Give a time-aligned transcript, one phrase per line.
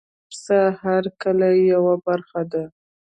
[0.29, 2.63] پسه د هر کلي یو برخه ده.